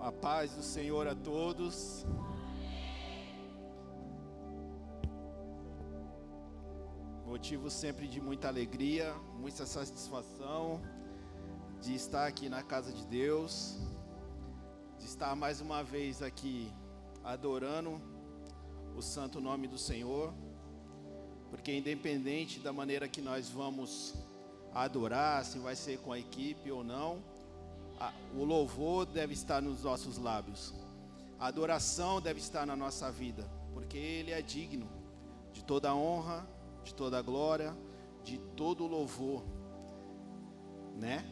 [0.00, 2.06] A paz do Senhor a todos.
[7.26, 10.80] Motivo sempre de muita alegria, muita satisfação
[11.80, 13.76] de estar aqui na casa de Deus,
[14.98, 16.72] de estar mais uma vez aqui
[17.24, 18.00] adorando
[18.96, 20.32] o santo nome do Senhor,
[21.50, 24.14] porque independente da maneira que nós vamos
[24.72, 27.22] adorar, se vai ser com a equipe ou não,
[28.34, 30.74] o louvor deve estar nos nossos lábios,
[31.38, 34.88] a adoração deve estar na nossa vida, porque Ele é digno
[35.52, 36.46] de toda honra,
[36.84, 37.76] de toda glória,
[38.24, 39.42] de todo louvor,
[40.96, 41.24] né?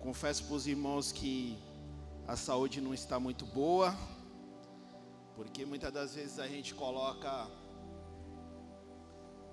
[0.00, 1.58] Confesso para os irmãos que
[2.26, 3.96] a saúde não está muito boa,
[5.36, 7.48] porque muitas das vezes a gente coloca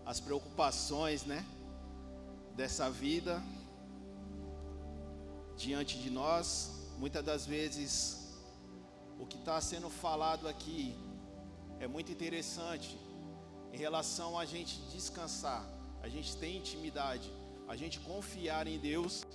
[0.06, 1.46] as preocupações, né,
[2.60, 3.42] dessa vida
[5.56, 6.46] diante de nós.
[6.98, 7.88] Muitas das vezes
[9.18, 10.94] o que está sendo falado aqui
[11.80, 13.00] é muito interessante
[13.72, 15.64] em relação a gente descansar,
[16.04, 17.32] a gente ter intimidade,
[17.66, 19.26] a gente confiar em Deus,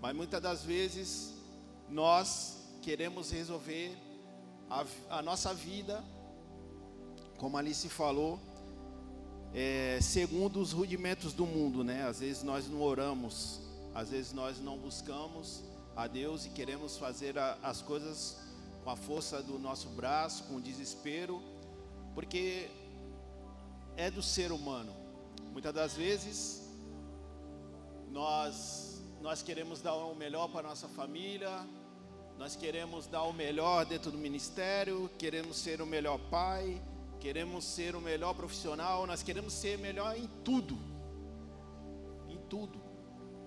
[0.00, 1.34] mas muitas das vezes
[1.90, 2.26] nós
[2.80, 3.94] queremos resolver
[4.70, 4.86] a,
[5.18, 6.02] a nossa vida,
[7.36, 8.40] como Alice falou,
[9.54, 12.04] é, segundo os rudimentos do mundo, né?
[12.06, 13.60] Às vezes nós não oramos,
[13.94, 15.62] às vezes nós não buscamos
[15.94, 18.36] a Deus e queremos fazer a, as coisas
[18.82, 21.40] com a força do nosso braço, com desespero,
[22.14, 22.68] porque
[23.96, 24.92] é do ser humano.
[25.52, 26.62] Muitas das vezes
[28.10, 31.66] nós nós queremos dar o melhor para nossa família,
[32.36, 36.82] nós queremos dar o melhor dentro do ministério, queremos ser o melhor pai,
[37.24, 40.78] queremos ser o melhor profissional, nós queremos ser melhor em tudo.
[42.28, 42.78] Em tudo.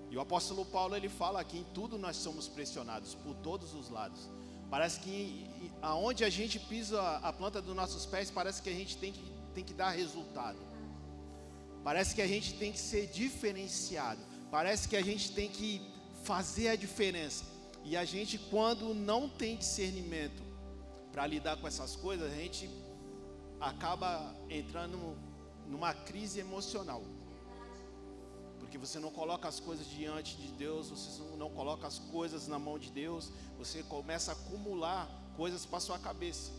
[0.09, 3.91] E o apóstolo Paulo ele fala que em tudo nós somos pressionados por todos os
[3.91, 4.31] lados.
[4.67, 8.97] Parece que aonde a gente pisa a planta dos nossos pés, parece que a gente
[8.97, 9.23] tem que,
[9.53, 10.57] tem que dar resultado.
[11.83, 14.21] Parece que a gente tem que ser diferenciado.
[14.49, 15.83] Parece que a gente tem que
[16.23, 17.45] fazer a diferença.
[17.83, 20.41] E a gente, quando não tem discernimento
[21.11, 22.67] para lidar com essas coisas, a gente
[23.59, 25.17] acaba entrando
[25.67, 27.03] numa crise emocional.
[28.59, 32.59] Porque você não coloca as coisas diante de Deus, você não coloca as coisas na
[32.59, 36.51] mão de Deus, você começa a acumular coisas para sua cabeça.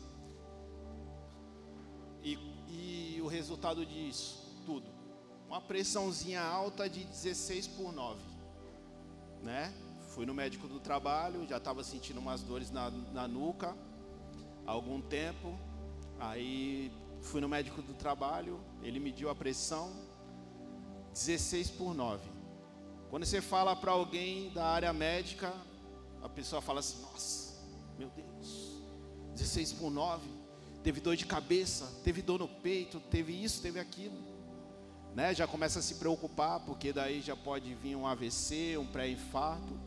[2.23, 2.39] E,
[2.69, 4.87] e o resultado disso, tudo.
[5.47, 8.21] Uma pressãozinha alta de 16 por 9.
[9.43, 9.73] Né?
[10.11, 13.77] Fui no médico do trabalho, já estava sentindo umas dores na, na nuca
[14.67, 15.59] há algum tempo.
[16.19, 16.93] Aí
[17.23, 19.93] fui no médico do trabalho, ele mediu a pressão
[21.13, 22.23] 16 por 9.
[23.11, 25.53] Quando você fala para alguém da área médica,
[26.23, 27.55] a pessoa fala assim: Nossa,
[27.99, 28.81] meu Deus,
[29.35, 30.39] 16 por 9.
[30.83, 34.17] Teve dor de cabeça, teve dor no peito, teve isso, teve aquilo.
[35.15, 35.35] Né?
[35.35, 39.79] Já começa a se preocupar, porque daí já pode vir um AVC, um pré-infarto.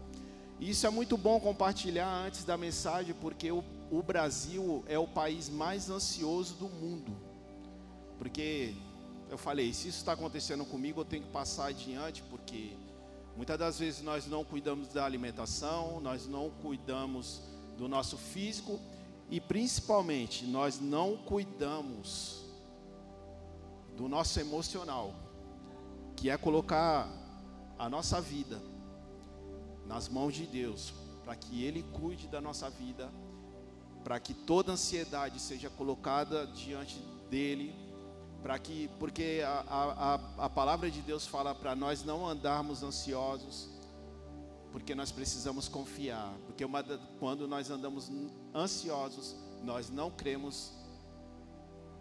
[0.59, 5.05] E isso é muito bom compartilhar antes da mensagem, porque o o Brasil é o
[5.05, 7.11] país mais ansioso do mundo.
[8.17, 8.73] Porque
[9.29, 12.71] eu falei, se isso está acontecendo comigo, eu tenho que passar adiante, porque
[13.35, 17.41] muitas das vezes nós não cuidamos da alimentação, nós não cuidamos
[17.77, 18.79] do nosso físico
[19.29, 22.45] e principalmente nós não cuidamos
[23.97, 25.13] do nosso emocional,
[26.15, 27.09] que é colocar
[27.77, 28.61] a nossa vida
[29.85, 30.93] nas mãos de Deus,
[31.25, 33.11] para que Ele cuide da nossa vida
[34.03, 37.75] para que toda ansiedade seja colocada diante dele,
[38.41, 43.69] para que, porque a, a, a palavra de Deus fala para nós não andarmos ansiosos,
[44.71, 46.83] porque nós precisamos confiar, porque uma,
[47.19, 48.11] quando nós andamos
[48.55, 50.71] ansiosos, nós não cremos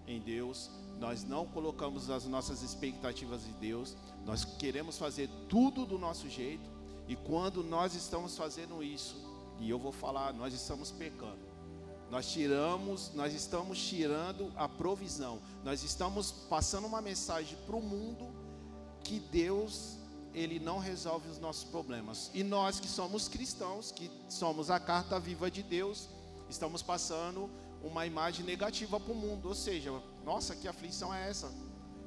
[0.06, 5.98] em Deus, nós não colocamos as nossas expectativas em Deus, nós queremos fazer tudo do
[5.98, 6.70] nosso jeito,
[7.06, 9.16] e quando nós estamos fazendo isso,
[9.58, 11.49] e eu vou falar, nós estamos pecando.
[12.10, 15.40] Nós tiramos, nós estamos tirando a provisão.
[15.64, 18.26] Nós estamos passando uma mensagem para o mundo
[19.04, 19.96] que Deus
[20.34, 22.30] ele não resolve os nossos problemas.
[22.34, 26.08] E nós que somos cristãos, que somos a carta viva de Deus,
[26.48, 27.50] estamos passando
[27.82, 29.48] uma imagem negativa para o mundo.
[29.48, 29.90] Ou seja,
[30.24, 31.52] nossa, que aflição é essa?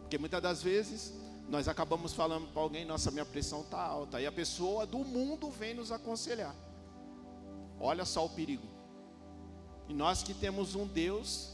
[0.01, 1.13] Porque muitas das vezes
[1.49, 4.21] nós acabamos falando para alguém, nossa, minha pressão está alta.
[4.21, 6.55] E a pessoa do mundo vem nos aconselhar.
[7.79, 8.72] Olha só o perigo.
[9.87, 11.49] E nós que temos um Deus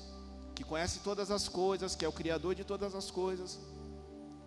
[0.55, 3.59] que conhece todas as coisas, que é o Criador de todas as coisas,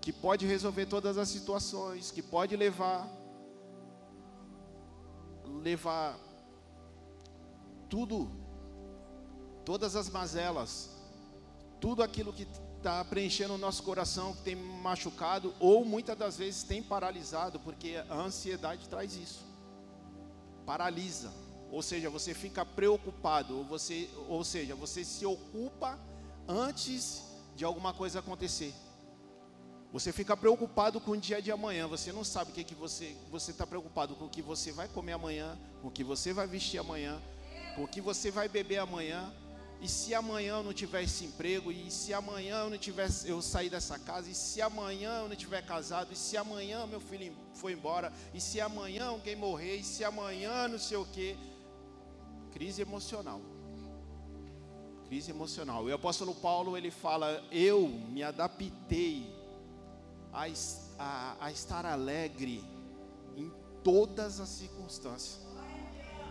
[0.00, 3.08] que pode resolver todas as situações, que pode levar
[5.62, 6.18] levar
[7.88, 8.30] tudo,
[9.64, 10.90] todas as mazelas,
[11.80, 12.46] tudo aquilo que
[12.76, 18.02] está preenchendo o nosso coração, que tem machucado, ou muitas das vezes tem paralisado, porque
[18.08, 19.44] a ansiedade traz isso.
[20.66, 21.32] Paralisa.
[21.72, 25.98] Ou seja, você fica preocupado, ou, você, ou seja, você se ocupa
[26.46, 27.22] antes
[27.56, 28.74] de alguma coisa acontecer.
[29.90, 31.88] Você fica preocupado com o dia de amanhã.
[31.88, 35.12] Você não sabe o que, que você está preocupado com o que você vai comer
[35.12, 37.18] amanhã, com o que você vai vestir amanhã,
[37.74, 39.32] com o que você vai beber amanhã.
[39.80, 43.40] E se amanhã eu não tiver esse emprego, e se amanhã eu não tiver eu
[43.40, 47.34] sair dessa casa, e se amanhã eu não tiver casado, e se amanhã meu filho
[47.54, 51.36] foi embora, e se amanhã alguém morrer, e se amanhã não sei o que,
[52.52, 53.40] crise emocional.
[55.06, 55.88] Crise emocional.
[55.88, 59.26] E o apóstolo Paulo ele fala: Eu me adaptei
[60.32, 60.46] a,
[60.98, 62.64] a, a estar alegre
[63.36, 63.50] em
[63.82, 65.40] todas as circunstâncias.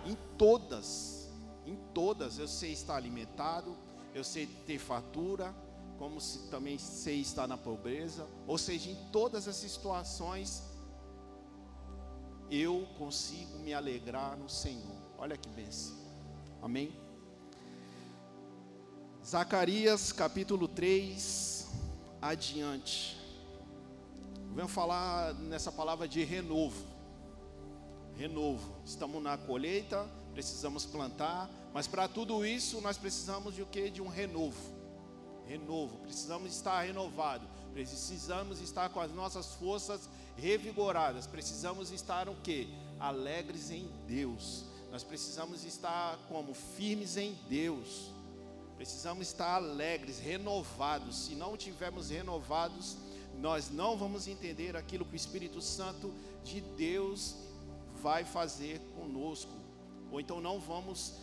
[0.06, 1.30] Em todas,
[1.66, 3.78] em todas, eu sei estar alimentado,
[4.16, 5.54] eu sei ter fatura,
[6.00, 10.64] como se, também sei estar na pobreza, ou seja, em todas as situações,
[12.50, 14.98] eu consigo me alegrar no Senhor.
[15.20, 16.01] Olha que bênção.
[16.62, 16.94] Amém?
[19.26, 21.68] Zacarias capítulo 3,
[22.22, 23.18] adiante.
[24.54, 26.86] Venho falar nessa palavra de renovo.
[28.16, 28.76] Renovo.
[28.86, 33.90] Estamos na colheita, precisamos plantar, mas para tudo isso nós precisamos de o que?
[33.90, 34.76] De um renovo.
[35.48, 35.98] Renovo.
[36.00, 37.48] Precisamos estar renovados.
[37.74, 40.08] Precisamos estar com as nossas forças
[40.38, 41.26] revigoradas.
[41.26, 42.70] Precisamos estar o que?
[43.00, 44.71] Alegres em Deus.
[44.92, 48.12] Nós precisamos estar como firmes em Deus.
[48.76, 51.26] Precisamos estar alegres, renovados.
[51.26, 52.98] Se não tivermos renovados,
[53.40, 57.36] nós não vamos entender aquilo que o Espírito Santo de Deus
[58.02, 59.52] vai fazer conosco,
[60.12, 61.14] ou então não vamos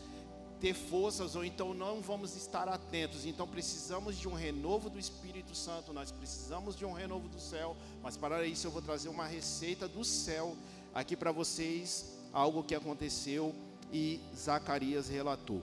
[0.61, 3.26] ter forças, ou então não vamos estar atentos.
[3.26, 7.76] Então precisamos de um renovo do Espírito Santo, nós precisamos de um renovo do céu,
[8.03, 10.56] mas para isso eu vou trazer uma receita do céu
[10.94, 13.54] aqui para vocês, algo que aconteceu
[13.92, 15.62] e Zacarias relatou.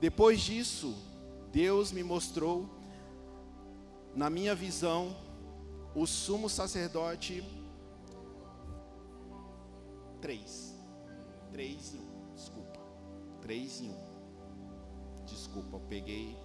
[0.00, 0.94] Depois disso,
[1.52, 2.68] Deus me mostrou
[4.14, 5.16] na minha visão
[5.94, 7.42] o sumo sacerdote.
[10.20, 10.74] Três.
[11.52, 12.34] Três em um.
[12.34, 12.80] Desculpa.
[13.40, 15.24] Três em um.
[15.24, 16.36] Desculpa, eu peguei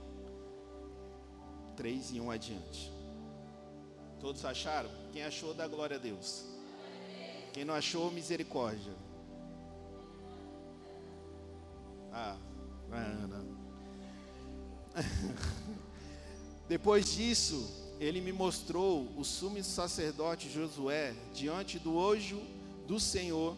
[1.76, 2.92] três em um adiante.
[4.20, 4.90] Todos acharam?
[5.12, 6.46] Quem achou, dá glória a Deus.
[7.54, 8.94] Quem não achou, misericórdia.
[12.12, 12.38] Ah,
[12.92, 13.46] Ana.
[16.68, 17.70] Depois disso,
[18.00, 22.42] ele me mostrou o sumo sacerdote Josué diante do anjo
[22.88, 23.56] do Senhor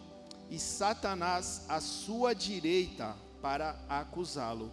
[0.50, 4.72] e Satanás à sua direita para acusá-lo.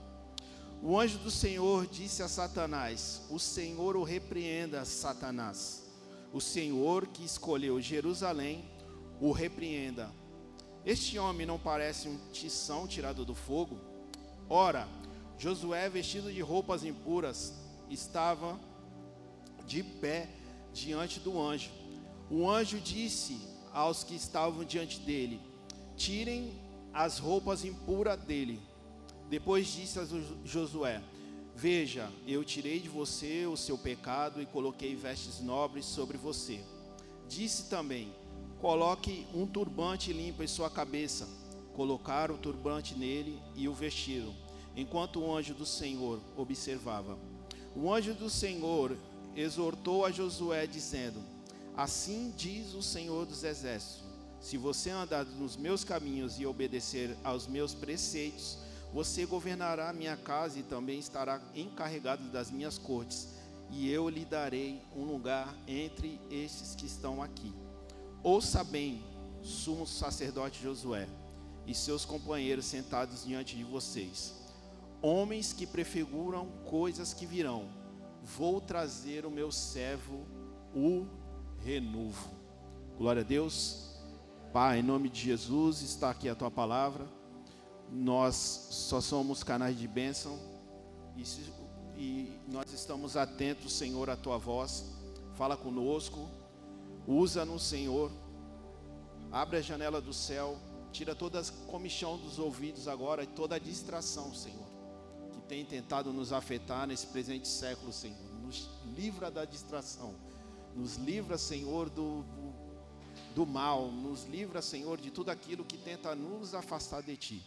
[0.82, 5.84] O anjo do Senhor disse a Satanás: O Senhor o repreenda, Satanás.
[6.32, 8.64] O Senhor que escolheu Jerusalém
[9.20, 10.10] o repreenda.
[10.84, 13.78] Este homem não parece um tição tirado do fogo?
[14.48, 14.88] Ora,
[15.38, 17.54] Josué, vestido de roupas impuras,
[17.88, 18.58] estava
[19.66, 20.28] de pé
[20.72, 21.70] diante do anjo.
[22.30, 23.40] O anjo disse
[23.72, 25.40] aos que estavam diante dele:
[25.96, 26.52] Tirem
[26.92, 28.60] as roupas impuras dele.
[29.28, 30.06] Depois disse a
[30.44, 31.02] Josué:
[31.54, 36.60] Veja, eu tirei de você o seu pecado e coloquei vestes nobres sobre você.
[37.28, 38.12] Disse também:
[38.60, 41.26] Coloque um turbante limpo em sua cabeça.
[41.72, 44.34] Colocaram o turbante nele e o vestiram,
[44.76, 47.18] enquanto o anjo do Senhor observava.
[47.74, 48.94] O anjo do Senhor
[49.34, 51.22] exortou a Josué, dizendo:
[51.74, 54.02] Assim diz o Senhor dos Exércitos:
[54.42, 58.58] Se você andar nos meus caminhos e obedecer aos meus preceitos,
[58.92, 63.28] você governará a minha casa e também estará encarregado das minhas cortes,
[63.70, 67.54] e eu lhe darei um lugar entre estes que estão aqui.
[68.22, 69.02] Ouça bem,
[69.42, 71.08] sumo sacerdote Josué,
[71.66, 74.34] e seus companheiros sentados diante de vocês,
[75.00, 77.80] homens que prefiguram coisas que virão
[78.22, 80.24] vou trazer o meu servo,
[80.74, 81.06] o
[81.64, 82.30] renovo.
[82.96, 83.88] Glória a Deus.
[84.52, 87.06] Pai, em nome de Jesus, está aqui a tua palavra.
[87.90, 88.34] Nós
[88.70, 90.38] só somos canais de bênção
[91.16, 91.24] e,
[91.96, 94.84] e nós estamos atentos, Senhor, à tua voz.
[95.34, 96.28] Fala conosco,
[97.10, 98.10] usa-nos, Senhor.
[99.32, 100.58] Abre a janela do céu,
[100.92, 104.70] tira toda a comichão dos ouvidos agora e toda a distração, Senhor
[105.50, 108.16] tem tentado nos afetar nesse presente século, Senhor.
[108.40, 110.14] Nos livra da distração.
[110.76, 112.24] Nos livra, Senhor, do
[113.34, 117.42] do mal, nos livra, Senhor, de tudo aquilo que tenta nos afastar de Ti,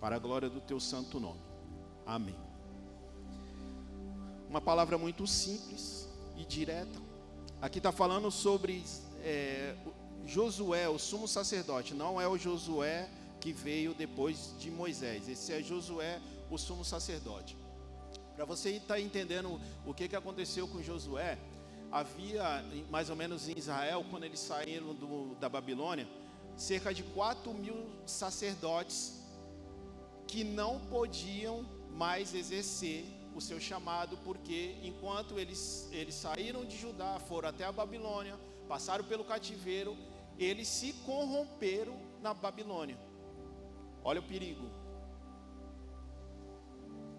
[0.00, 1.40] para a glória do Teu santo nome.
[2.06, 2.36] Amém.
[4.48, 7.00] Uma palavra muito simples e direta.
[7.60, 8.84] Aqui está falando sobre
[9.22, 9.74] é,
[10.26, 13.08] Josué, o sumo sacerdote, não é o Josué
[13.40, 16.20] que veio depois de Moisés, esse é Josué,
[16.50, 17.56] o sumo sacerdote.
[18.34, 21.38] Para você estar tá entendendo o que, que aconteceu com Josué,
[21.90, 26.06] havia, mais ou menos em Israel, quando eles saíram do, da Babilônia,
[26.56, 29.14] cerca de 4 mil sacerdotes
[30.26, 37.18] que não podiam mais exercer o seu chamado, porque enquanto eles, eles saíram de Judá,
[37.20, 39.96] foram até a Babilônia, passaram pelo cativeiro,
[40.38, 42.98] eles se corromperam na Babilônia.
[44.04, 44.68] Olha o perigo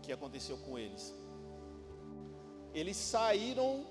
[0.02, 1.14] que aconteceu com eles.
[2.74, 3.86] Eles saíram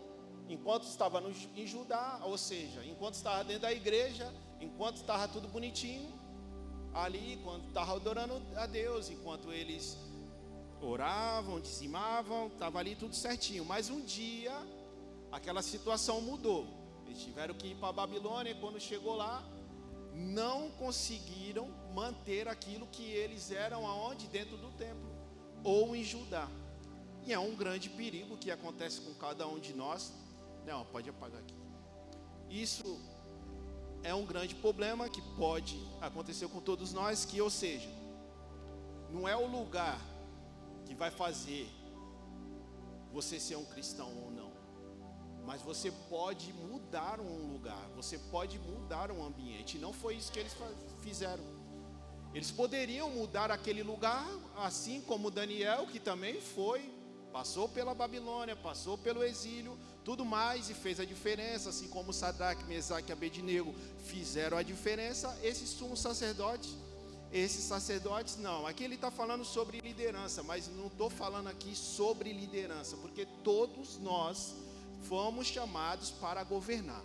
[0.48, 5.48] enquanto estava no, em Judá, ou seja, enquanto estava dentro da igreja, enquanto estava tudo
[5.48, 6.10] bonitinho,
[6.94, 9.96] ali, quando estava adorando a Deus, enquanto eles
[10.80, 13.64] oravam, dizimavam, estava ali tudo certinho.
[13.64, 14.54] Mas um dia,
[15.30, 16.66] aquela situação mudou.
[17.08, 19.42] Eles tiveram que ir para a Babilônia, e quando chegou lá,
[20.14, 24.26] não conseguiram manter aquilo que eles eram aonde?
[24.26, 25.10] Dentro do templo,
[25.64, 26.48] ou em Judá.
[27.24, 30.12] E é um grande perigo que acontece com cada um de nós,
[30.66, 31.54] não, pode apagar aqui.
[32.50, 33.00] Isso
[34.02, 37.88] é um grande problema que pode acontecer com todos nós, que ou seja,
[39.10, 39.98] não é o lugar
[40.84, 41.68] que vai fazer
[43.12, 44.10] você ser um cristão.
[45.48, 49.78] Mas você pode mudar um lugar, você pode mudar um ambiente.
[49.78, 50.54] E não foi isso que eles
[51.00, 51.42] fizeram.
[52.34, 56.92] Eles poderiam mudar aquele lugar, assim como Daniel, que também foi,
[57.32, 62.64] passou pela Babilônia, passou pelo exílio, tudo mais e fez a diferença, assim como Sadraque,
[62.64, 63.74] Mesaque e Abednego
[64.04, 66.76] fizeram a diferença, esses sumos sacerdotes,
[67.32, 68.66] esses sacerdotes não.
[68.66, 73.98] Aqui ele está falando sobre liderança, mas não estou falando aqui sobre liderança, porque todos
[73.98, 74.67] nós
[75.02, 77.04] fomos chamados para governar.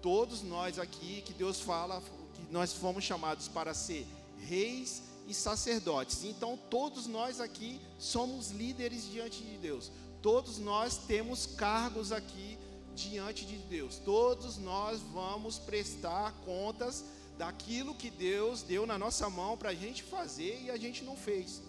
[0.00, 2.02] Todos nós aqui que Deus fala
[2.34, 4.06] que nós fomos chamados para ser
[4.38, 6.24] reis e sacerdotes.
[6.24, 9.90] Então todos nós aqui somos líderes diante de Deus.
[10.20, 12.58] Todos nós temos cargos aqui
[12.94, 13.98] diante de Deus.
[13.98, 17.04] Todos nós vamos prestar contas
[17.38, 21.16] daquilo que Deus deu na nossa mão para a gente fazer e a gente não
[21.16, 21.62] fez.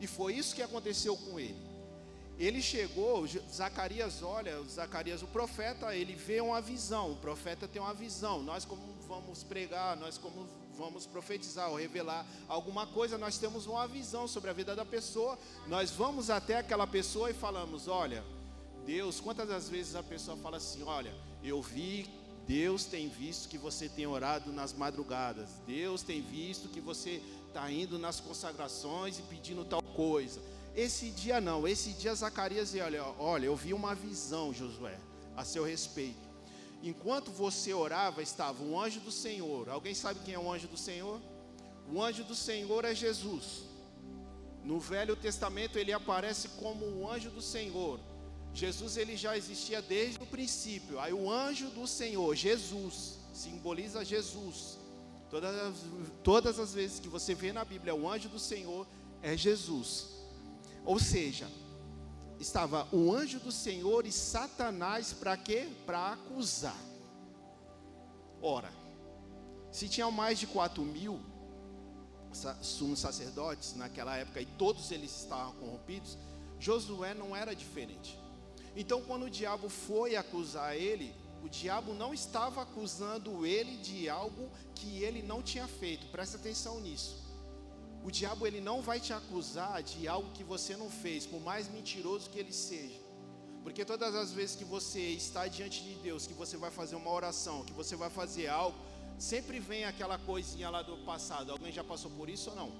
[0.00, 1.71] E foi isso que aconteceu com ele.
[2.38, 7.94] Ele chegou, Zacarias olha, Zacarias o profeta, ele vê uma visão, o profeta tem uma
[7.94, 8.42] visão.
[8.42, 13.86] Nós como vamos pregar, nós como vamos profetizar ou revelar alguma coisa, nós temos uma
[13.86, 18.24] visão sobre a vida da pessoa, nós vamos até aquela pessoa e falamos: Olha,
[18.84, 22.08] Deus, quantas das vezes a pessoa fala assim: Olha, eu vi,
[22.46, 27.70] Deus tem visto que você tem orado nas madrugadas, Deus tem visto que você está
[27.70, 30.40] indo nas consagrações e pedindo tal coisa.
[30.74, 34.98] Esse dia não, esse dia Zacarias, olha, olha, eu vi uma visão, Josué,
[35.36, 36.32] a seu respeito
[36.82, 39.68] enquanto você orava, estava um anjo do Senhor.
[39.68, 41.20] Alguém sabe quem é o anjo do Senhor?
[41.88, 43.62] O anjo do Senhor é Jesus.
[44.64, 48.00] No Velho Testamento ele aparece como o anjo do Senhor.
[48.52, 50.98] Jesus ele já existia desde o princípio.
[50.98, 54.78] Aí o anjo do Senhor, Jesus, simboliza Jesus.
[55.30, 55.76] Todas as,
[56.22, 58.86] todas as vezes que você vê na Bíblia o anjo do Senhor
[59.22, 60.08] é Jesus.
[60.84, 61.48] Ou seja,
[62.38, 65.68] estava o anjo do Senhor e Satanás para quê?
[65.86, 66.76] Para acusar.
[68.40, 68.72] Ora,
[69.70, 71.20] se tinham mais de 4 mil
[72.60, 76.18] sumos sacerdotes naquela época e todos eles estavam corrompidos,
[76.58, 78.18] Josué não era diferente.
[78.74, 84.48] Então, quando o diabo foi acusar ele, o diabo não estava acusando ele de algo
[84.74, 86.06] que ele não tinha feito.
[86.06, 87.20] Presta atenção nisso.
[88.04, 91.68] O diabo ele não vai te acusar de algo que você não fez, por mais
[91.68, 93.00] mentiroso que ele seja.
[93.62, 97.10] Porque todas as vezes que você está diante de Deus, que você vai fazer uma
[97.10, 98.76] oração, que você vai fazer algo,
[99.18, 101.52] sempre vem aquela coisinha lá do passado.
[101.52, 102.72] Alguém já passou por isso ou não?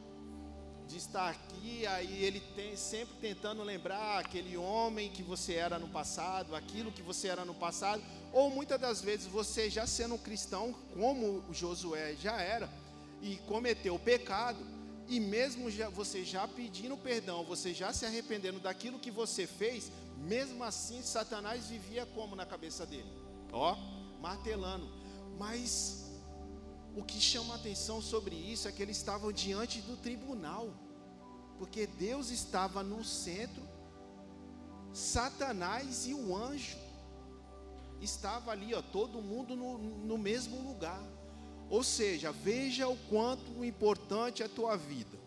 [0.88, 5.86] De estar aqui, aí ele tem sempre tentando lembrar aquele homem que você era no
[5.86, 8.02] passado, aquilo que você era no passado,
[8.32, 12.68] ou muitas das vezes você já sendo um cristão, como Josué já era,
[13.22, 14.58] e cometeu o pecado,
[15.12, 19.92] e mesmo já, você já pedindo perdão, você já se arrependendo daquilo que você fez,
[20.16, 23.12] mesmo assim Satanás vivia como na cabeça dele?
[23.52, 23.76] Ó,
[24.22, 24.88] martelando.
[25.38, 26.06] Mas
[26.96, 30.72] o que chama atenção sobre isso é que eles estavam diante do tribunal,
[31.58, 33.62] porque Deus estava no centro,
[34.94, 36.78] Satanás e o anjo
[38.00, 41.04] estava ali, ó, todo mundo no, no mesmo lugar.
[41.72, 45.18] Ou seja, veja o quanto importante é a tua vida.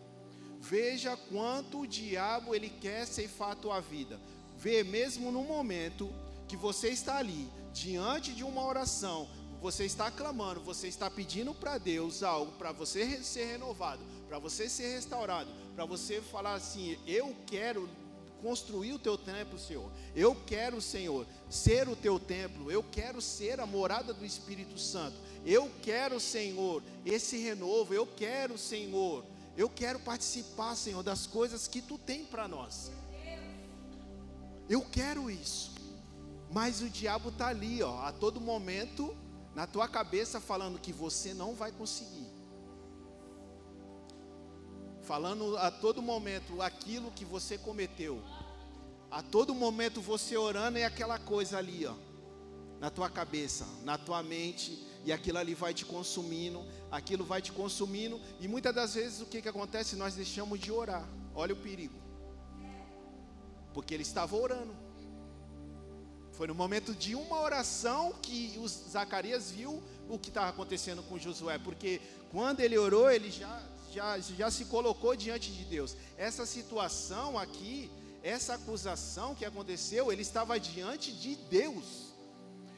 [0.60, 4.20] Veja quanto o diabo ele quer ceifar a tua vida.
[4.56, 6.08] Vê mesmo no momento
[6.46, 9.28] que você está ali, diante de uma oração,
[9.60, 14.68] você está clamando, você está pedindo para Deus algo para você ser renovado, para você
[14.68, 17.88] ser restaurado, para você falar assim: eu quero
[18.40, 19.90] construir o teu templo, Senhor.
[20.14, 22.70] Eu quero, Senhor, ser o teu templo.
[22.70, 25.16] Eu quero ser a morada do Espírito Santo.
[25.46, 27.94] Eu quero, Senhor, esse renovo.
[27.94, 29.24] Eu quero, Senhor.
[29.56, 32.90] Eu quero participar, Senhor, das coisas que tu tem para nós.
[34.68, 35.70] Eu quero isso.
[36.50, 39.16] Mas o diabo está ali, ó, a todo momento,
[39.54, 42.26] na tua cabeça, falando que você não vai conseguir.
[45.02, 48.20] Falando a todo momento aquilo que você cometeu.
[49.08, 51.94] A todo momento você orando é aquela coisa ali, ó,
[52.80, 57.52] na tua cabeça, na tua mente, e aquilo ali vai te consumindo, aquilo vai te
[57.52, 59.94] consumindo, e muitas das vezes o que, que acontece?
[59.94, 61.08] Nós deixamos de orar.
[61.32, 61.94] Olha o perigo.
[63.72, 64.74] Porque ele estava orando.
[66.32, 71.18] Foi no momento de uma oração que o Zacarias viu o que estava acontecendo com
[71.18, 72.00] Josué, porque
[72.32, 75.96] quando ele orou, ele já, já, já se colocou diante de Deus.
[76.18, 77.90] Essa situação aqui,
[78.24, 82.15] essa acusação que aconteceu, ele estava diante de Deus.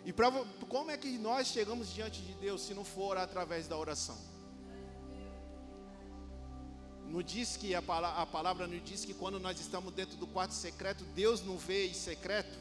[0.09, 0.31] E pra,
[0.71, 4.17] como é que nós chegamos diante de Deus se não for através da oração?
[7.07, 10.53] Não diz que a, a palavra não diz que quando nós estamos dentro do quarto
[10.55, 12.59] secreto, Deus não vê em secreto?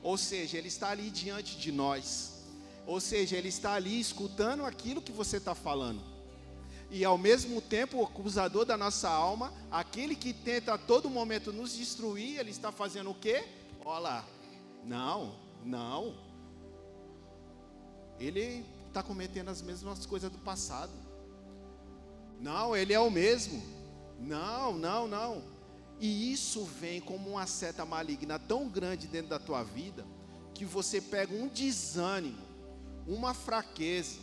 [0.00, 2.44] Ou seja, Ele está ali diante de nós.
[2.86, 6.00] Ou seja, Ele está ali escutando aquilo que você está falando.
[6.88, 11.52] E ao mesmo tempo, o acusador da nossa alma, aquele que tenta a todo momento
[11.52, 13.44] nos destruir, ele está fazendo o quê?
[13.84, 14.24] Olha lá.
[14.84, 15.34] Não,
[15.64, 16.29] não.
[18.20, 20.92] Ele está cometendo as mesmas coisas do passado.
[22.38, 23.62] Não, ele é o mesmo.
[24.20, 25.42] Não, não, não.
[25.98, 30.06] E isso vem como uma seta maligna tão grande dentro da tua vida,
[30.54, 32.42] que você pega um desânimo,
[33.06, 34.18] uma fraqueza,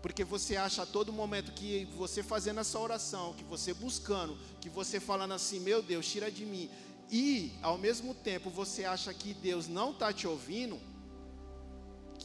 [0.00, 4.70] porque você acha a todo momento que você fazendo essa oração, que você buscando, que
[4.70, 6.70] você falando assim, meu Deus, tira de mim,
[7.10, 10.78] e ao mesmo tempo você acha que Deus não está te ouvindo,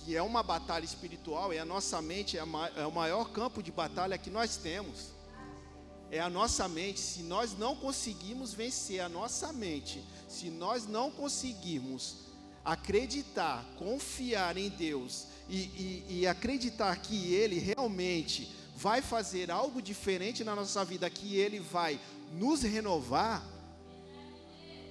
[0.03, 2.43] que é uma batalha espiritual, e a nossa mente é,
[2.75, 5.11] é o maior campo de batalha que nós temos
[6.11, 6.99] é a nossa mente.
[6.99, 12.17] Se nós não conseguirmos vencer a nossa mente, se nós não conseguirmos
[12.63, 20.43] acreditar, confiar em Deus e, e, e acreditar que Ele realmente vai fazer algo diferente
[20.43, 21.99] na nossa vida, que Ele vai
[22.33, 23.43] nos renovar,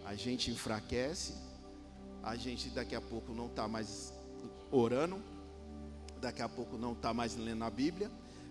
[0.07, 1.35] a gente enfraquece,
[2.23, 4.12] a gente daqui a pouco não está mais
[4.70, 5.22] orando,
[6.20, 8.11] daqui a pouco não está mais lendo a Bíblia,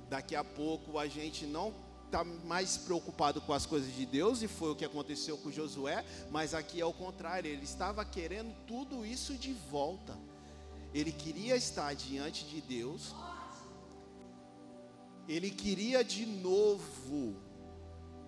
[0.10, 1.74] daqui a pouco a gente não
[2.06, 6.04] está mais preocupado com as coisas de Deus, e foi o que aconteceu com Josué,
[6.32, 10.18] mas aqui é o contrário, ele estava querendo tudo isso de volta.
[10.92, 13.14] Ele queria estar diante de Deus,
[15.28, 17.36] ele queria de novo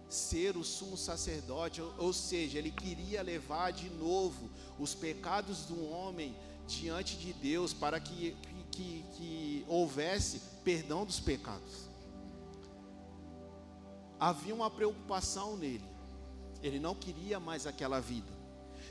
[0.07, 6.35] ser o sumo sacerdote, ou, seja, ele queria levar de novo os pecados do homem
[6.67, 8.35] diante de Deus, para que,
[8.71, 11.91] que, que houvesse perdão dos pecados
[14.21, 15.89] havia uma preocupação nele.
[16.61, 18.31] Ele não queria mais aquela vida.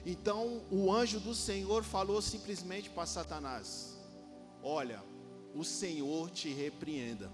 [0.05, 3.97] Então o anjo do Senhor falou simplesmente para Satanás:
[4.61, 5.01] Olha,
[5.55, 7.31] o Senhor te repreenda.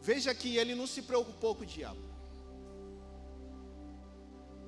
[0.00, 2.00] Veja que ele não se preocupou com o diabo.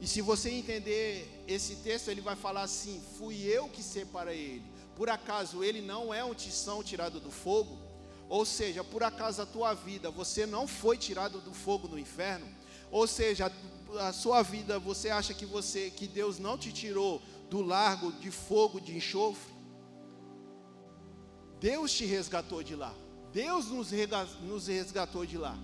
[0.01, 4.65] E se você entender esse texto, ele vai falar assim: Fui eu que separei ele.
[4.97, 7.79] Por acaso ele não é um tição tirado do fogo?
[8.29, 12.47] Ou seja, por acaso a tua vida, você não foi tirado do fogo do inferno?
[12.91, 13.53] Ou seja,
[13.99, 18.31] a sua vida, você acha que você que Deus não te tirou do largo de
[18.31, 19.53] fogo de enxofre?
[21.59, 22.95] Deus te resgatou de lá.
[23.33, 25.59] Deus nos resgatou de lá.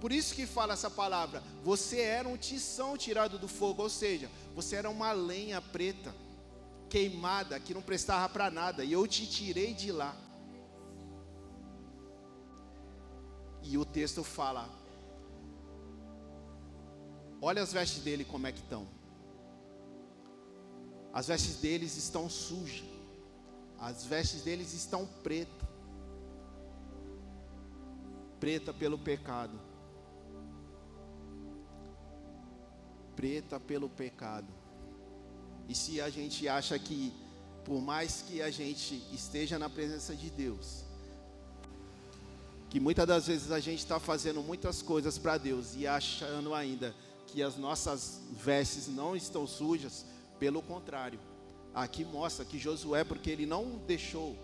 [0.00, 1.42] Por isso que fala essa palavra.
[1.64, 6.14] Você era um tição tirado do fogo, ou seja, você era uma lenha preta,
[6.88, 10.16] queimada, que não prestava para nada, e eu te tirei de lá.
[13.62, 14.68] E o texto fala:
[17.42, 18.86] Olha as vestes dele como é que estão.
[21.12, 22.84] As vestes deles estão sujas.
[23.78, 25.68] As vestes deles estão pretas.
[28.38, 29.67] Preta pelo pecado.
[33.18, 34.46] Preta pelo pecado.
[35.68, 37.12] E se a gente acha que,
[37.64, 40.84] por mais que a gente esteja na presença de Deus,
[42.70, 46.94] que muitas das vezes a gente está fazendo muitas coisas para Deus e achando ainda
[47.26, 50.06] que as nossas vestes não estão sujas,
[50.38, 51.18] pelo contrário,
[51.74, 54.36] aqui mostra que Josué, porque ele não deixou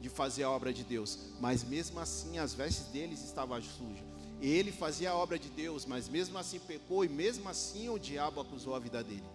[0.00, 4.11] de fazer a obra de Deus, mas mesmo assim as vestes deles estavam sujas.
[4.42, 8.40] Ele fazia a obra de Deus, mas mesmo assim pecou e mesmo assim o diabo
[8.40, 9.30] acusou a vida dele.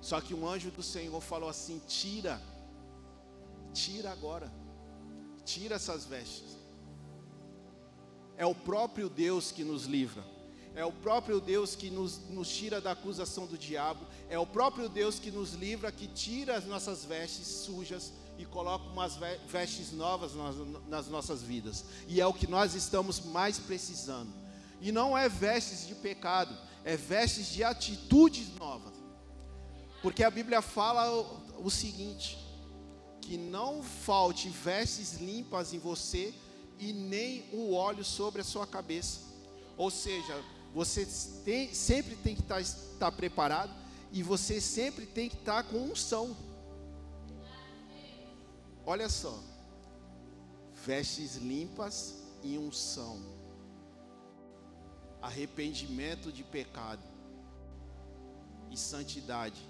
[0.00, 2.40] Só que um anjo do Senhor falou assim: tira,
[3.74, 4.52] tira agora,
[5.44, 6.56] tira essas vestes.
[8.36, 10.24] É o próprio Deus que nos livra.
[10.74, 14.06] É o próprio Deus que nos, nos tira da acusação do diabo.
[14.30, 18.12] É o próprio Deus que nos livra, que tira as nossas vestes sujas
[18.42, 20.56] e coloca umas vestes novas nas,
[20.88, 21.84] nas nossas vidas.
[22.08, 24.32] E é o que nós estamos mais precisando.
[24.80, 26.52] E não é vestes de pecado,
[26.84, 28.94] é vestes de atitudes novas.
[30.02, 32.36] Porque a Bíblia fala o, o seguinte:
[33.20, 36.34] que não falte vestes limpas em você
[36.80, 39.20] e nem o óleo sobre a sua cabeça.
[39.76, 40.42] Ou seja,
[40.74, 41.06] você
[41.44, 43.72] tem, sempre tem que estar, estar preparado
[44.10, 46.36] e você sempre tem que estar com unção.
[48.84, 49.38] Olha só,
[50.84, 53.20] vestes limpas e unção,
[55.20, 57.02] arrependimento de pecado
[58.70, 59.62] e santidade.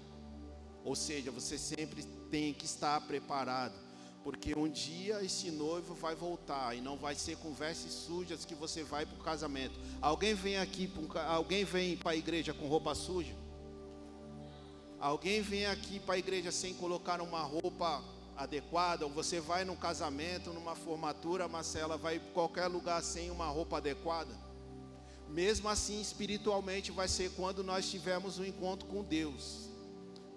[0.83, 3.75] Ou seja, você sempre tem que estar preparado
[4.23, 8.55] porque um dia esse noivo vai voltar e não vai ser com vestes sujas que
[8.55, 9.77] você vai para o casamento.
[10.01, 10.89] Alguém vem aqui,
[11.27, 13.35] alguém vem para a igreja com roupa suja?
[14.97, 18.01] Alguém vem aqui para a igreja sem colocar uma roupa
[18.37, 19.05] adequada?
[19.05, 23.77] Ou você vai num casamento, numa formatura, Marcela, vai para qualquer lugar sem uma roupa
[23.77, 24.33] adequada?
[25.29, 29.69] Mesmo assim, espiritualmente, vai ser quando nós tivermos um encontro com Deus.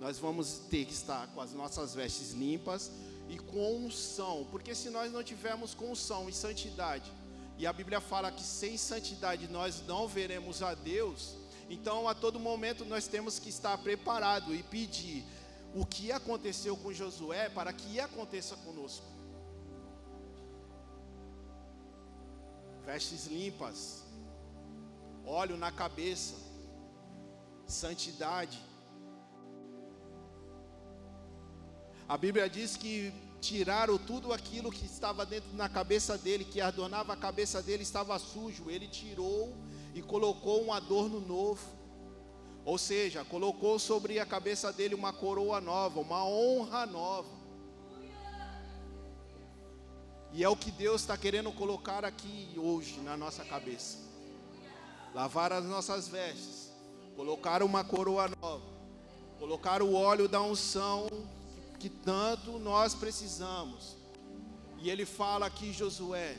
[0.01, 2.91] Nós vamos ter que estar com as nossas vestes limpas
[3.29, 7.11] e com unção, porque se nós não tivermos com unção e santidade,
[7.59, 11.35] e a Bíblia fala que sem santidade nós não veremos a Deus,
[11.69, 15.25] então a todo momento nós temos que estar preparado e pedir
[15.77, 19.05] o que aconteceu com Josué para que aconteça conosco.
[22.87, 24.03] Vestes limpas,
[25.27, 26.35] óleo na cabeça,
[27.67, 28.59] santidade.
[32.09, 33.13] A Bíblia diz que
[33.43, 38.19] tiraram tudo aquilo que estava dentro na cabeça dele, que adornava a cabeça dele, estava
[38.19, 38.71] sujo.
[38.71, 39.55] Ele tirou
[39.95, 41.69] e colocou um adorno novo.
[42.67, 47.31] Ou seja, colocou sobre a cabeça dele uma coroa nova, uma honra nova.
[50.33, 53.99] E é o que Deus está querendo colocar aqui hoje na nossa cabeça.
[55.15, 56.73] Lavar as nossas vestes,
[57.15, 58.67] colocar uma coroa nova,
[59.39, 61.07] colocar o óleo da unção
[61.79, 63.97] que tanto nós precisamos.
[64.79, 66.37] E ele fala aqui, Josué.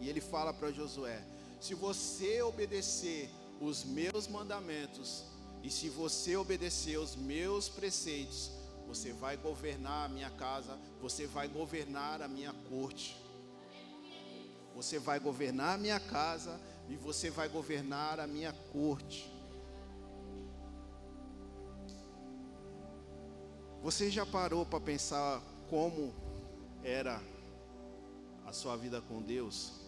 [0.00, 1.22] E ele fala para Josué:
[1.60, 5.24] se você obedecer os meus mandamentos,
[5.62, 8.52] e se você obedecer os meus preceitos,
[8.86, 13.16] você vai governar a minha casa, você vai governar a minha corte.
[14.76, 19.32] Você vai governar a minha casa e você vai governar a minha corte.
[23.82, 26.14] Você já parou para pensar como
[26.84, 27.20] era
[28.44, 29.85] a sua vida com Deus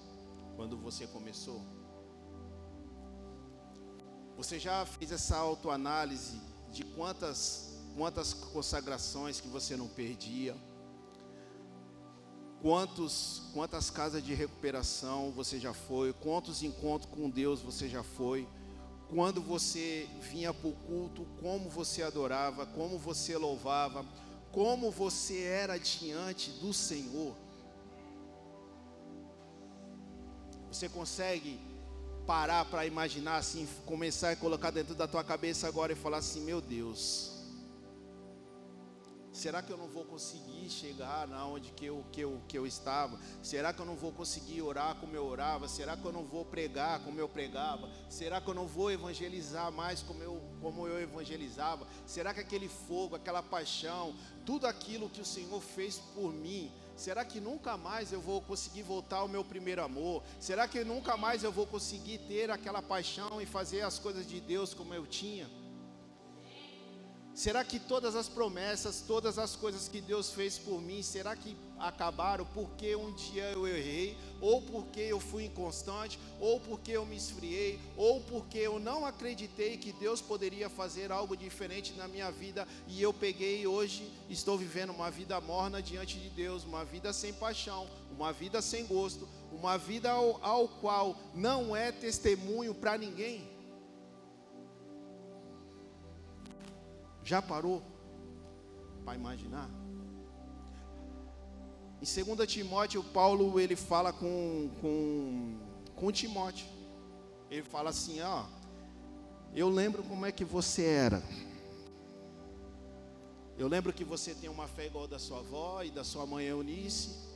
[0.58, 1.62] quando você começou?
[4.36, 6.40] Você já fez essa autoanálise
[6.72, 10.56] de quantas quantas consagrações que você não perdia?
[12.60, 16.12] Quantos, quantas casas de recuperação você já foi?
[16.12, 18.46] Quantos encontros com Deus você já foi?
[19.08, 24.04] quando você vinha para o culto, como você adorava, como você louvava,
[24.52, 27.34] como você era diante do Senhor.
[30.70, 31.60] Você consegue
[32.26, 36.40] parar para imaginar assim, começar a colocar dentro da tua cabeça agora e falar assim:
[36.42, 37.38] meu Deus,
[39.38, 42.66] Será que eu não vou conseguir chegar na onde que eu, que, eu, que eu
[42.66, 43.16] estava?
[43.40, 45.68] Será que eu não vou conseguir orar como eu orava?
[45.68, 47.88] Será que eu não vou pregar como eu pregava?
[48.10, 51.86] Será que eu não vou evangelizar mais como eu, como eu evangelizava?
[52.04, 54.12] Será que aquele fogo, aquela paixão,
[54.44, 58.82] tudo aquilo que o Senhor fez por mim, será que nunca mais eu vou conseguir
[58.82, 60.22] voltar ao meu primeiro amor?
[60.40, 64.40] Será que nunca mais eu vou conseguir ter aquela paixão e fazer as coisas de
[64.40, 65.48] Deus como eu tinha?
[67.32, 71.56] Será que todas as promessas, todas as coisas que Deus fez por mim, será que
[71.78, 77.16] acabaram porque um dia eu errei, ou porque eu fui inconstante, ou porque eu me
[77.16, 82.66] esfriei, ou porque eu não acreditei que Deus poderia fazer algo diferente na minha vida
[82.86, 87.32] e eu peguei hoje estou vivendo uma vida morna diante de Deus, uma vida sem
[87.32, 93.48] paixão, uma vida sem gosto, uma vida ao, ao qual não é testemunho para ninguém.
[97.22, 97.82] Já parou
[99.04, 99.77] para imaginar?
[102.00, 105.56] Em 2 Timóteo, Paulo ele fala com, com,
[105.96, 106.66] com Timóteo.
[107.50, 108.44] Ele fala assim: ó,
[109.54, 111.22] eu lembro como é que você era.
[113.58, 116.46] Eu lembro que você tem uma fé igual da sua avó e da sua mãe
[116.46, 117.26] Eunice.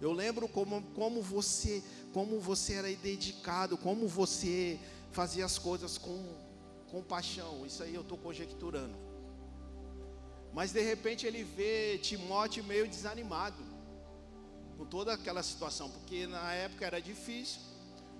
[0.00, 1.82] Eu lembro como, como você
[2.12, 4.78] como você era dedicado, como você
[5.12, 6.24] fazia as coisas com,
[6.90, 7.64] com paixão.
[7.66, 9.07] Isso aí eu estou conjecturando.
[10.58, 13.62] Mas de repente ele vê Timóteo meio desanimado
[14.76, 17.60] com toda aquela situação, porque na época era difícil.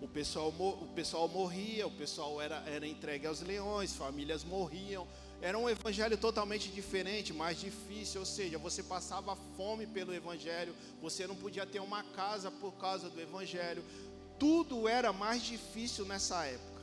[0.01, 5.05] O pessoal, o pessoal morria, o pessoal era, era entregue aos leões, famílias morriam.
[5.43, 8.21] Era um evangelho totalmente diferente, mais difícil.
[8.21, 13.11] Ou seja, você passava fome pelo evangelho, você não podia ter uma casa por causa
[13.11, 13.83] do evangelho.
[14.39, 16.78] Tudo era mais difícil nessa época.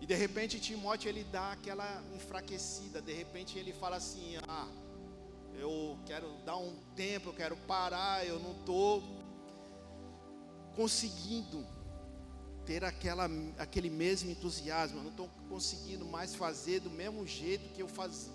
[0.00, 4.68] E de repente Timóteo ele dá aquela enfraquecida, de repente ele fala assim: "Ah,
[5.54, 9.02] eu quero dar um tempo, eu quero parar, eu não estou
[10.74, 11.66] conseguindo
[12.64, 17.82] ter aquela, aquele mesmo entusiasmo, eu não estou conseguindo mais fazer do mesmo jeito que
[17.82, 18.32] eu fazia.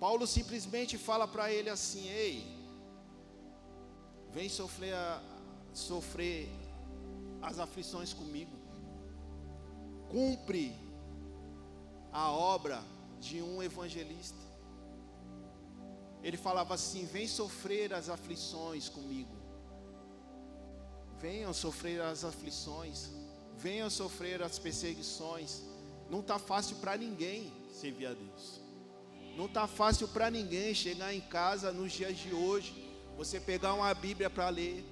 [0.00, 2.46] Paulo simplesmente fala para ele assim: Ei,
[4.32, 5.22] vem sofrer, a,
[5.74, 6.48] sofrer
[7.42, 8.57] as aflições comigo
[10.10, 10.74] cumpre
[12.12, 12.82] a obra
[13.20, 14.38] de um evangelista.
[16.22, 19.36] Ele falava assim: Vem sofrer as aflições comigo.
[21.20, 23.10] Venham sofrer as aflições.
[23.56, 25.62] Venham sofrer as perseguições.
[26.08, 28.60] Não está fácil para ninguém servir a Deus.
[29.36, 32.88] Não está fácil para ninguém chegar em casa nos dias de hoje.
[33.16, 34.84] Você pegar uma Bíblia para ler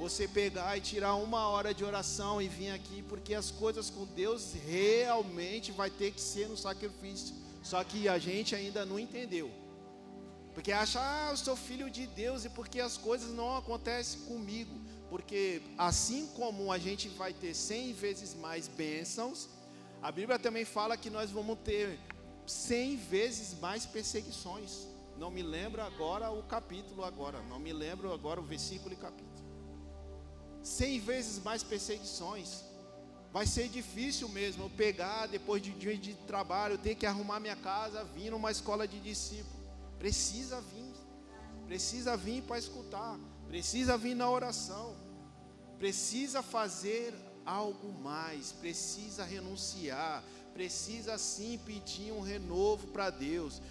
[0.00, 4.06] você pegar e tirar uma hora de oração e vir aqui, porque as coisas com
[4.06, 7.34] Deus realmente vai ter que ser no sacrifício.
[7.62, 9.50] Só que a gente ainda não entendeu.
[10.54, 14.74] Porque acha, ah, eu sou filho de Deus e porque as coisas não acontecem comigo.
[15.10, 19.50] Porque assim como a gente vai ter cem vezes mais bênçãos,
[20.00, 21.98] a Bíblia também fala que nós vamos ter
[22.46, 24.86] cem vezes mais perseguições.
[25.18, 29.29] Não me lembro agora o capítulo agora, não me lembro agora o versículo e capítulo
[30.62, 32.64] cem vezes mais perseguições.
[33.32, 37.38] Vai ser difícil mesmo eu pegar depois de um dia de trabalho, ter que arrumar
[37.38, 39.60] minha casa, vir numa escola de discípulo.
[39.98, 40.92] Precisa vir,
[41.66, 44.96] precisa vir para escutar, precisa vir na oração,
[45.78, 47.14] precisa fazer
[47.46, 53.62] algo mais, precisa renunciar, precisa sim pedir um renovo para Deus,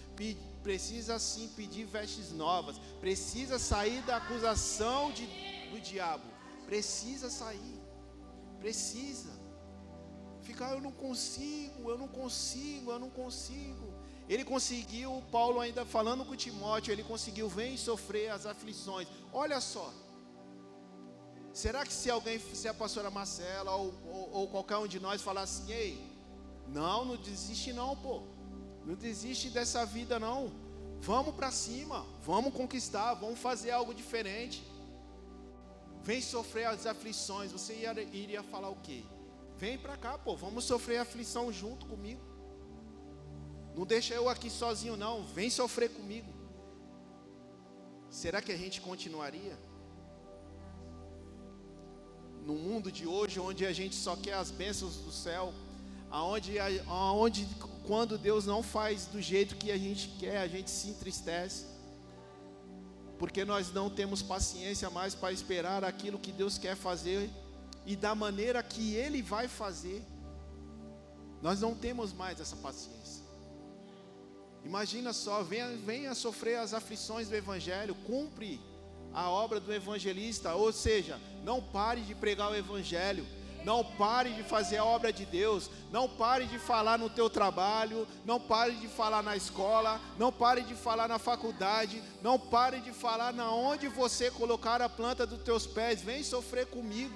[0.62, 5.26] precisa sim pedir vestes novas, precisa sair da acusação de,
[5.70, 6.29] do diabo
[6.70, 7.82] Precisa sair.
[8.60, 9.32] Precisa.
[10.40, 13.92] Ficar, eu não consigo, eu não consigo, eu não consigo.
[14.28, 19.08] Ele conseguiu, Paulo ainda falando com Timóteo, ele conseguiu, vem sofrer as aflições.
[19.32, 19.92] Olha só.
[21.52, 25.20] Será que se alguém, se a pastora Marcela ou, ou, ou qualquer um de nós
[25.20, 26.00] falar assim, ei,
[26.68, 28.22] não, não desiste não, pô.
[28.86, 30.52] Não desiste dessa vida não.
[31.00, 34.69] Vamos para cima, vamos conquistar, vamos fazer algo diferente
[36.02, 37.74] vem sofrer as aflições, você
[38.12, 39.02] iria falar o quê?
[39.56, 42.22] Vem para cá, pô, vamos sofrer aflição junto comigo.
[43.76, 45.24] Não deixa eu aqui sozinho, não.
[45.26, 46.32] Vem sofrer comigo.
[48.08, 49.56] Será que a gente continuaria?
[52.44, 55.52] No mundo de hoje, onde a gente só quer as bênçãos do céu,
[56.10, 56.58] aonde,
[56.88, 57.46] aonde
[57.86, 61.69] quando Deus não faz do jeito que a gente quer, a gente se entristece
[63.20, 67.28] porque nós não temos paciência mais para esperar aquilo que Deus quer fazer
[67.84, 70.02] e da maneira que Ele vai fazer.
[71.42, 73.22] Nós não temos mais essa paciência.
[74.64, 78.58] Imagina só, venha, venha sofrer as aflições do Evangelho, cumpre
[79.12, 83.26] a obra do evangelista, ou seja, não pare de pregar o Evangelho
[83.64, 85.70] não pare de fazer a obra de Deus.
[85.92, 88.06] Não pare de falar no teu trabalho.
[88.24, 90.00] Não pare de falar na escola.
[90.18, 92.02] Não pare de falar na faculdade.
[92.22, 96.00] Não pare de falar na onde você colocar a planta dos teus pés.
[96.00, 97.14] Vem sofrer comigo.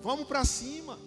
[0.00, 0.98] Vamos para cima.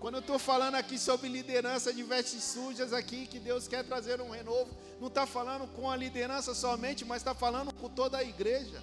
[0.00, 4.20] Quando eu estou falando aqui sobre liderança de vestes sujas aqui, que Deus quer trazer
[4.20, 4.68] um renovo,
[5.00, 8.82] não está falando com a liderança somente, mas está falando com toda a igreja.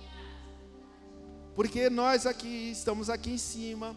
[1.59, 3.93] Porque nós aqui estamos aqui em cima,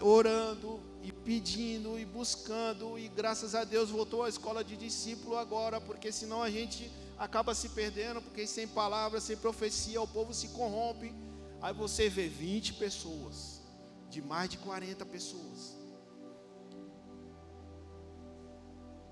[0.00, 5.78] orando e pedindo e buscando, e graças a Deus voltou a escola de discípulo agora,
[5.78, 10.48] porque senão a gente acaba se perdendo, porque sem palavras, sem profecia, o povo se
[10.48, 11.12] corrompe.
[11.60, 13.60] Aí você vê 20 pessoas,
[14.08, 15.76] de mais de 40 pessoas.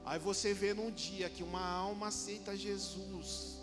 [0.06, 3.57] Aí você vê num dia que uma alma aceita Jesus.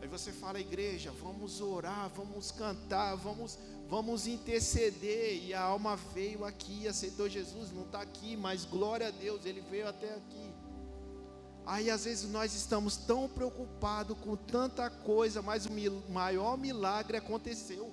[0.00, 5.42] Aí você fala, igreja, vamos orar, vamos cantar, vamos, vamos interceder.
[5.44, 9.60] E a alma veio aqui, aceitou Jesus, não está aqui, mas glória a Deus, ele
[9.60, 10.54] veio até aqui.
[11.66, 17.92] Aí às vezes nós estamos tão preocupados com tanta coisa, mas o maior milagre aconteceu.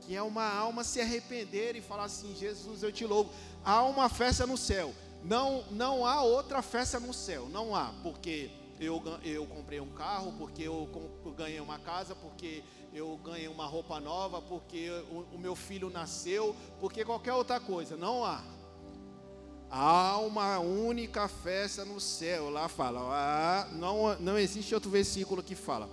[0.00, 3.32] Que é uma alma se arrepender e falar assim: Jesus, eu te louvo.
[3.64, 4.94] Há uma festa no céu.
[5.24, 10.34] Não, não há outra festa no céu, não há, porque eu, eu comprei um carro,
[10.38, 10.88] porque eu,
[11.36, 16.54] ganhei uma casa, porque eu ganhei uma roupa nova, porque o, o meu filho nasceu,
[16.80, 18.42] porque qualquer outra coisa, não há.
[19.70, 22.48] Há uma única festa no céu.
[22.48, 25.88] Lá fala, ah, não, não existe outro versículo que fala.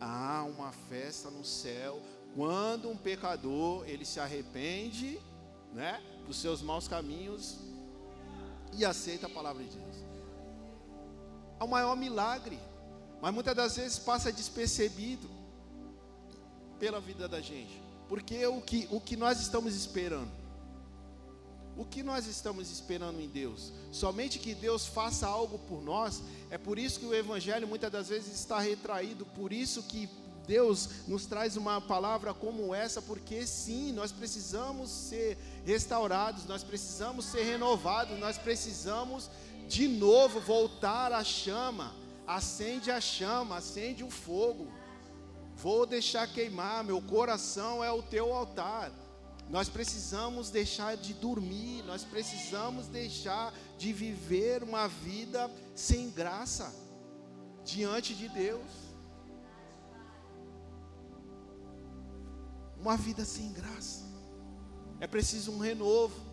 [0.00, 2.00] Há uma festa no céu
[2.34, 5.20] quando um pecador ele se arrepende,
[5.72, 7.58] né, dos seus maus caminhos
[8.72, 9.91] e aceita a palavra de Deus.
[11.62, 12.58] É o maior milagre,
[13.20, 15.30] mas muitas das vezes passa despercebido
[16.76, 20.32] pela vida da gente, porque o que, o que nós estamos esperando?
[21.76, 23.72] O que nós estamos esperando em Deus?
[23.92, 26.20] Somente que Deus faça algo por nós.
[26.50, 29.24] É por isso que o Evangelho muitas das vezes está retraído.
[29.24, 30.08] Por isso que
[30.46, 37.24] Deus nos traz uma palavra como essa, porque sim, nós precisamos ser restaurados, nós precisamos
[37.26, 39.30] ser renovados, nós precisamos
[39.72, 41.94] de novo voltar à chama.
[42.26, 44.72] Acende a chama, acende o fogo.
[45.56, 48.90] Vou deixar queimar, meu coração é o teu altar.
[49.50, 56.74] Nós precisamos deixar de dormir, nós precisamos deixar de viver uma vida sem graça
[57.64, 58.92] diante de Deus.
[62.82, 64.02] uma vida sem graça.
[64.98, 66.31] É preciso um renovo.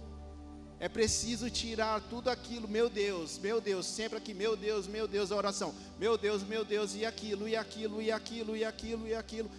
[0.80, 5.32] É preciso tirar tudo aquilo, meu Deus, meu Deus, sempre aqui, meu Deus, meu Deus,
[5.32, 9.14] a oração, meu Deus, meu Deus, e aquilo, e aquilo, e aquilo, e aquilo, e
[9.14, 9.52] aquilo.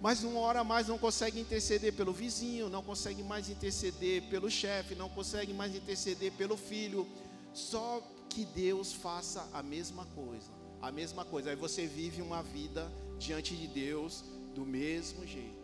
[0.00, 4.94] Mas uma hora mais não consegue interceder pelo vizinho, não consegue mais interceder pelo chefe,
[4.94, 7.06] não consegue mais interceder pelo filho.
[7.52, 11.50] Só que Deus faça a mesma coisa, a mesma coisa.
[11.50, 12.88] Aí você vive uma vida
[13.18, 14.22] diante de Deus
[14.54, 15.58] do mesmo jeito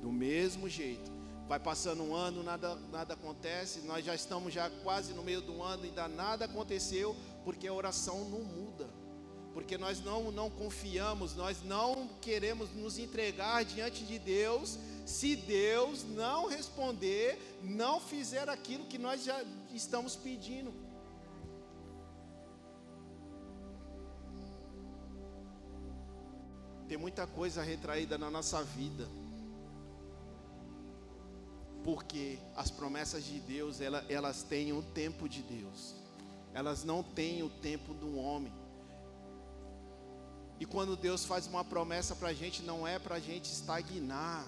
[0.00, 1.15] do mesmo jeito.
[1.48, 5.62] Vai passando um ano, nada, nada acontece, nós já estamos já quase no meio do
[5.62, 8.88] ano, ainda nada aconteceu, porque a oração não muda.
[9.54, 16.02] Porque nós não, não confiamos, nós não queremos nos entregar diante de Deus, se Deus
[16.02, 19.40] não responder, não fizer aquilo que nós já
[19.72, 20.74] estamos pedindo.
[26.88, 29.08] Tem muita coisa retraída na nossa vida
[31.86, 35.94] porque as promessas de Deus, elas, elas têm o tempo de Deus,
[36.52, 38.52] elas não têm o tempo do homem.
[40.58, 44.44] E quando Deus faz uma promessa para a gente, não é para a gente estagnar.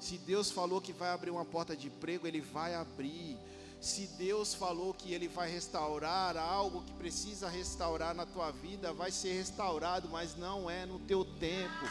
[0.00, 3.36] Se Deus falou que vai abrir uma porta de emprego, Ele vai abrir.
[3.82, 9.10] Se Deus falou que Ele vai restaurar algo que precisa restaurar na tua vida, vai
[9.10, 11.84] ser restaurado, mas não é no teu tempo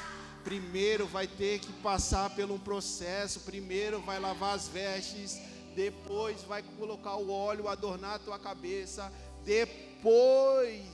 [0.47, 5.41] primeiro vai ter que passar por um processo, primeiro vai lavar as vestes,
[5.75, 9.11] depois vai colocar o óleo, adornar a tua cabeça,
[9.43, 10.87] depois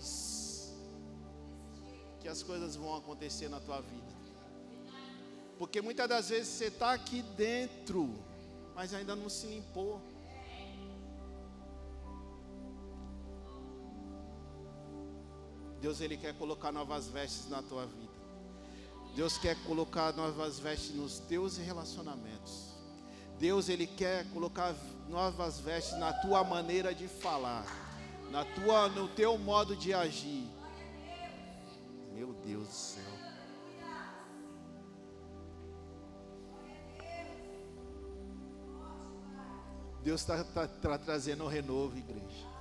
[2.20, 4.12] que as coisas vão acontecer na tua vida.
[5.60, 8.12] Porque muitas das vezes você está aqui dentro,
[8.74, 10.02] mas ainda não se limpou.
[15.80, 18.13] Deus ele quer colocar novas vestes na tua vida.
[19.16, 22.74] Deus quer colocar novas vestes nos teus relacionamentos.
[23.38, 24.76] Deus ele quer colocar
[25.08, 27.66] novas vestes na tua maneira de falar,
[28.32, 30.48] na tua no teu modo de agir.
[32.14, 33.14] Meu Deus do céu.
[40.04, 42.53] Deus está tá, tá trazendo o renovo, igreja.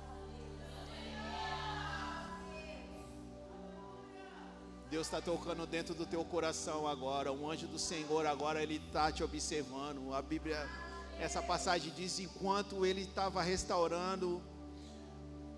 [4.93, 7.33] Deus está tocando dentro do teu coração agora.
[7.33, 10.13] Um anjo do Senhor agora ele está te observando.
[10.13, 10.69] A Bíblia,
[11.19, 14.39] essa passagem diz enquanto ele estava restaurando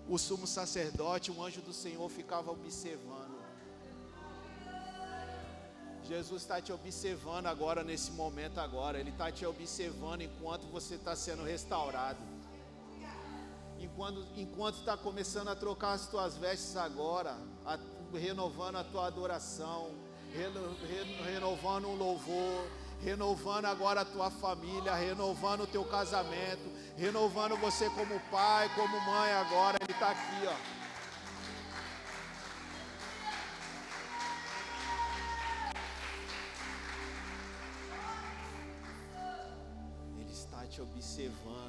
[0.08, 3.36] o sumo sacerdote, um anjo do Senhor ficava observando.
[6.02, 8.98] Jesus está te observando agora nesse momento agora.
[8.98, 12.20] Ele está te observando enquanto você está sendo restaurado.
[14.34, 17.78] Enquanto está começando a trocar as tuas vestes agora, a,
[18.18, 19.90] renovando a tua adoração,
[20.34, 22.66] reno, reno, renovando um louvor,
[23.02, 29.32] renovando agora a tua família, renovando o teu casamento, renovando você como pai, como mãe
[29.32, 29.78] agora.
[29.80, 30.56] Ele está aqui, ó.
[40.18, 41.65] Ele está te observando.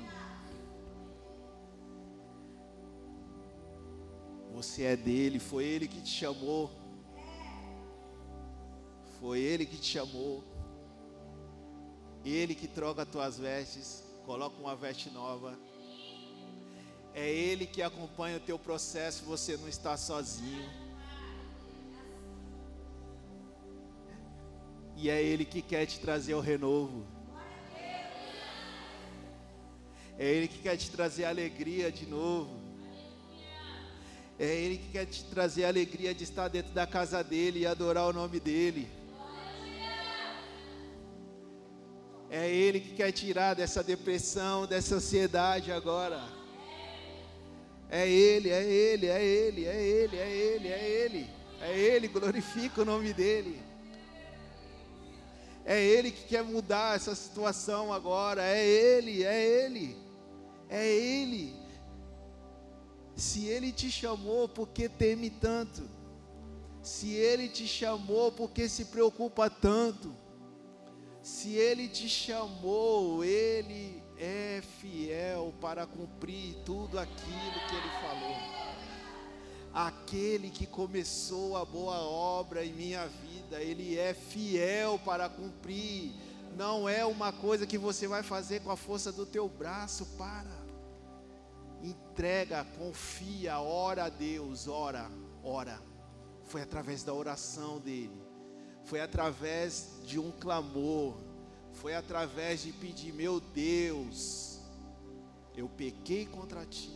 [4.58, 6.72] Você é dele, foi ele que te chamou.
[9.20, 10.44] Foi ele que te chamou.
[12.26, 15.56] Ele que troca as tuas vestes, coloca uma veste nova.
[17.14, 20.68] É Ele que acompanha o teu processo, você não está sozinho.
[24.96, 27.06] E é Ele que quer te trazer o renovo.
[30.18, 32.67] É Ele que quer te trazer alegria de novo.
[34.40, 37.66] É Ele que quer te trazer a alegria de estar dentro da casa dele e
[37.66, 38.88] adorar o nome dele.
[42.30, 46.22] É Ele que quer tirar dessa depressão, dessa ansiedade agora.
[47.90, 51.30] É Ele, é Ele, é Ele, é Ele, é Ele, é Ele.
[51.62, 53.60] É Ele, glorifica o nome dEle.
[55.66, 58.44] É Ele que quer mudar essa situação agora.
[58.44, 59.98] É Ele, é Ele,
[60.70, 61.67] é Ele.
[63.18, 65.90] Se Ele te chamou, por que teme tanto?
[66.84, 70.16] Se Ele te chamou, por que se preocupa tanto?
[71.24, 78.38] Se Ele te chamou, Ele é fiel para cumprir tudo aquilo que Ele falou.
[79.74, 86.14] Aquele que começou a boa obra em minha vida, Ele é fiel para cumprir.
[86.56, 90.67] Não é uma coisa que você vai fazer com a força do teu braço, para.
[91.84, 95.10] Entrega, confia, ora a Deus, ora,
[95.44, 95.82] ora.
[96.46, 98.28] Foi através da oração dele
[98.88, 101.18] foi através de um clamor,
[101.74, 104.62] foi através de pedir: Meu Deus,
[105.56, 106.90] eu pequei contra ti,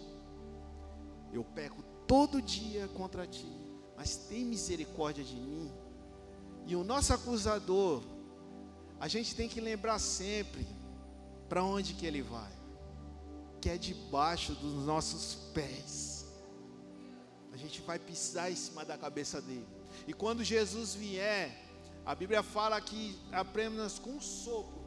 [1.33, 3.51] eu peco todo dia contra ti,
[3.97, 5.69] mas tem misericórdia de mim.
[6.65, 8.01] E o nosso acusador,
[8.97, 10.65] a gente tem que lembrar sempre
[11.49, 12.51] para onde que ele vai,
[13.61, 16.25] que é debaixo dos nossos pés.
[17.53, 19.67] A gente vai pisar em cima da cabeça dele.
[20.07, 21.55] E quando Jesus vier,
[22.03, 24.81] a Bíblia fala que apenas com um sopro,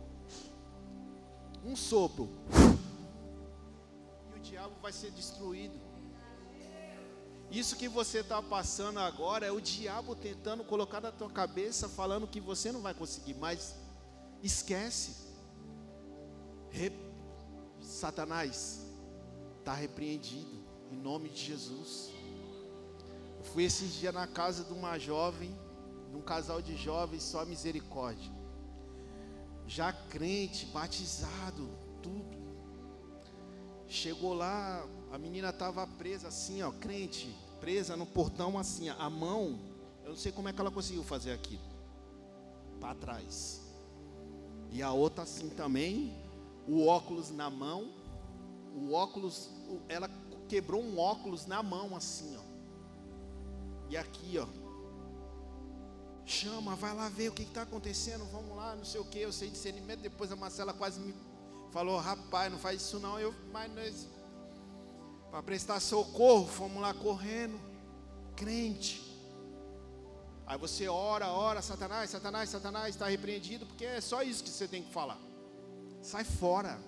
[1.64, 2.28] um sopro,
[4.34, 5.78] e o diabo vai ser destruído.
[7.50, 12.26] Isso que você está passando agora é o diabo tentando colocar na tua cabeça, falando
[12.26, 13.76] que você não vai conseguir, mas
[14.42, 15.28] esquece.
[16.70, 17.03] Re...
[18.04, 18.84] Satanás
[19.60, 22.10] está repreendido em nome de Jesus.
[23.38, 25.56] Eu fui esses dias na casa de uma jovem
[26.14, 28.30] um casal de jovens só misericórdia.
[29.66, 31.66] Já crente, batizado,
[32.02, 32.36] tudo.
[33.88, 39.58] Chegou lá, a menina estava presa assim, ó, crente, presa no portão assim, a mão,
[40.02, 41.64] eu não sei como é que ela conseguiu fazer aquilo.
[42.78, 43.62] Para trás.
[44.70, 46.14] E a outra assim também,
[46.66, 47.90] o óculos na mão,
[48.74, 49.50] o óculos,
[49.88, 50.10] ela
[50.48, 52.42] quebrou um óculos na mão assim, ó.
[53.90, 54.46] E aqui, ó,
[56.26, 59.32] Chama, vai lá ver o que está acontecendo, vamos lá, não sei o que, eu
[59.32, 60.00] sei discernimento.
[60.00, 61.14] Depois a Marcela quase me
[61.70, 63.20] falou, rapaz, não faz isso não.
[63.20, 64.08] Eu, mas nós,
[65.30, 67.60] para prestar socorro, fomos lá correndo,
[68.34, 69.02] crente.
[70.46, 74.66] Aí você ora, ora, Satanás, Satanás, Satanás, está repreendido, porque é só isso que você
[74.66, 75.18] tem que falar.
[76.04, 76.78] Sai fora.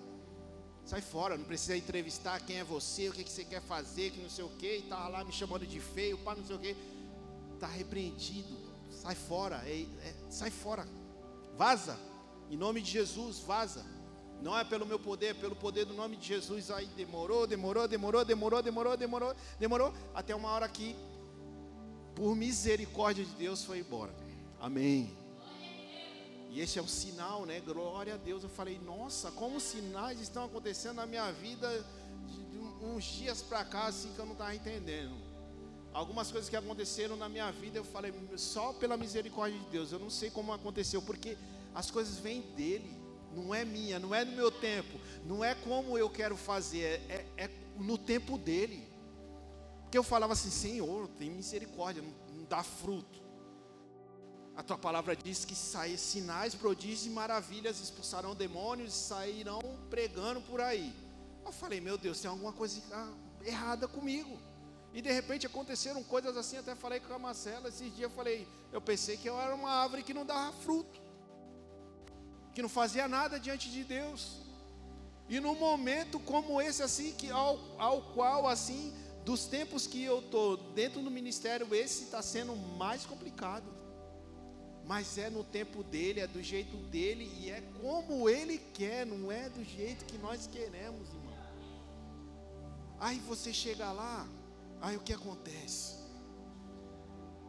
[0.85, 4.29] Sai fora, não precisa entrevistar quem é você, o que, você quer fazer, que não
[4.29, 6.77] sei o que, e estava lá me chamando de feio, pá, não sei o que.
[7.55, 8.67] Está repreendido
[9.07, 10.85] sai fora, é, é, sai fora,
[11.55, 11.97] vaza,
[12.49, 13.85] em nome de Jesus, vaza.
[14.41, 16.69] Não é pelo meu poder, é pelo poder do nome de Jesus.
[16.69, 20.95] Aí demorou, demorou, demorou, demorou, demorou, demorou, demorou, até uma hora que,
[22.15, 24.13] por misericórdia de Deus, foi embora.
[24.59, 25.26] Amém.
[26.49, 27.59] E esse é um sinal, né?
[27.59, 28.43] Glória a Deus.
[28.43, 31.85] Eu falei, nossa, como sinais estão acontecendo na minha vida
[32.27, 35.27] de uns dias para cá, assim que eu não estava entendendo
[35.97, 39.97] algumas coisas que aconteceram na minha vida, eu falei, só pela misericórdia de Deus, eu
[39.97, 41.35] não sei como aconteceu, porque
[41.73, 42.95] as coisas vêm dele,
[43.33, 47.25] não é minha, não é no meu tempo, não é como eu quero fazer, é,
[47.35, 48.87] é no tempo dele.
[49.81, 53.19] Porque eu falava assim, Senhor, tem misericórdia, não, não dá fruto.
[54.57, 60.41] A tua palavra diz que saem sinais, prodígios e maravilhas, expulsarão demônios e sairão pregando
[60.41, 60.91] por aí.
[61.45, 62.81] Eu falei, meu Deus, tem alguma coisa
[63.45, 64.35] errada comigo.
[64.95, 68.47] E de repente aconteceram coisas assim, até falei com a Marcela esses dias, eu falei,
[68.73, 70.99] eu pensei que eu era uma árvore que não dava fruto,
[72.55, 74.37] que não fazia nada diante de Deus.
[75.29, 78.91] E num momento como esse assim, que ao, ao qual assim,
[79.23, 83.76] dos tempos que eu estou dentro do ministério, esse está sendo mais complicado.
[84.87, 89.31] Mas é no tempo dele, é do jeito dele e é como ele quer, não
[89.31, 91.37] é do jeito que nós queremos, irmão.
[92.99, 94.25] Aí você chega lá,
[94.81, 95.97] Aí o que acontece?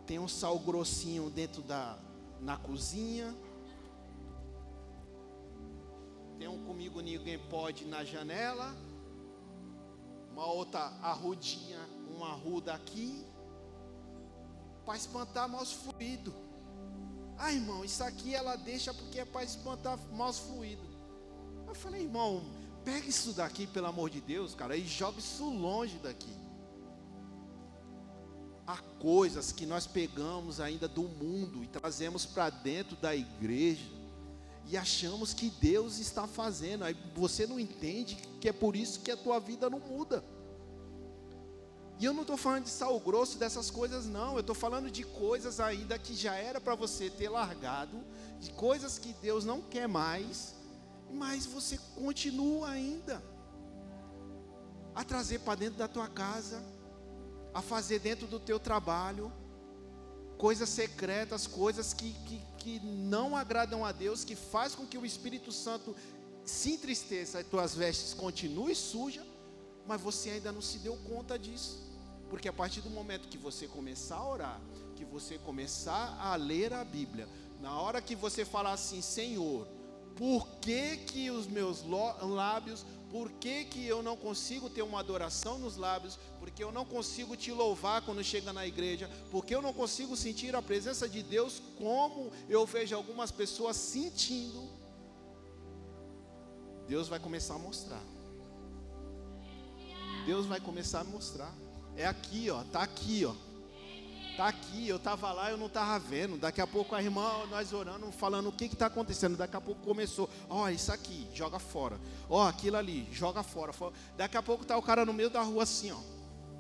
[0.07, 1.99] Tem um sal grossinho dentro da
[2.41, 3.37] na cozinha.
[6.39, 8.75] Tem um comigo ninguém pode na janela.
[10.33, 11.81] Uma outra arrudinha,
[12.17, 13.25] uma arruda aqui.
[14.87, 16.33] Para espantar maus fluidos.
[17.39, 20.89] Ah, irmão, isso aqui ela deixa porque é para espantar maus fluidos.
[21.67, 22.45] Eu falei, irmão,
[22.85, 26.49] pega isso daqui, pelo amor de Deus, cara, e joga isso longe daqui
[28.69, 33.91] há coisas que nós pegamos ainda do mundo e trazemos para dentro da igreja
[34.67, 36.85] e achamos que Deus está fazendo.
[36.85, 40.23] Aí você não entende que é por isso que a tua vida não muda.
[41.99, 44.35] E eu não estou falando de sal grosso dessas coisas, não.
[44.35, 48.01] Eu estou falando de coisas ainda que já era para você ter largado,
[48.41, 50.55] de coisas que Deus não quer mais,
[51.13, 53.23] mas você continua ainda
[54.95, 56.63] a trazer para dentro da tua casa
[57.53, 59.33] a fazer dentro do teu trabalho,
[60.37, 65.05] coisas secretas, coisas que, que, que não agradam a Deus, que faz com que o
[65.05, 65.97] Espírito Santo
[66.45, 69.27] se entristeça e tuas vestes continuem sujas,
[69.87, 71.88] mas você ainda não se deu conta disso.
[72.29, 74.61] Porque a partir do momento que você começar a orar,
[74.97, 77.29] que você começar a ler a Bíblia,
[77.61, 79.67] na hora que você falar assim, Senhor,
[80.17, 85.59] por que que os meus lábios por que, que eu não consigo ter uma adoração
[85.59, 86.19] nos lábios?
[86.39, 89.11] Porque eu não consigo te louvar quando chega na igreja?
[89.31, 94.69] Porque eu não consigo sentir a presença de Deus como eu vejo algumas pessoas sentindo?
[96.87, 98.03] Deus vai começar a mostrar.
[100.27, 101.55] Deus vai começar a mostrar.
[101.99, 103.35] É aqui, ó, tá aqui, ó.
[104.37, 106.39] Tá aqui, eu estava lá, eu não estava vendo.
[106.39, 109.37] Daqui a pouco a irmã, nós orando, falando o que está acontecendo.
[109.37, 111.99] Daqui a pouco começou, ó, isso aqui, joga fora.
[112.31, 113.73] Ó, aquilo ali, joga fora.
[114.17, 115.99] Daqui a pouco tá o cara no meio da rua assim, ó,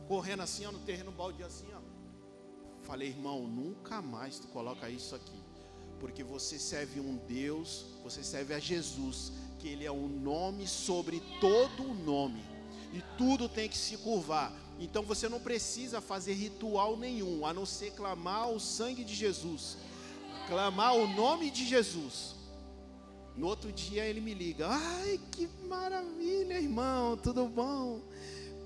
[0.08, 1.78] correndo assim, ó, no terreno baldio assim, ó.
[2.82, 5.40] Falei, irmão, nunca mais tu coloca isso aqui,
[6.00, 9.30] porque você serve um Deus, você serve a Jesus,
[9.60, 12.42] que Ele é o nome sobre todo o nome,
[12.92, 17.66] e tudo tem que se curvar então você não precisa fazer ritual nenhum, a não
[17.66, 19.76] ser clamar o sangue de Jesus,
[20.46, 22.36] clamar o nome de Jesus.
[23.36, 28.00] No outro dia ele me liga: Ai, que maravilha, irmão, tudo bom?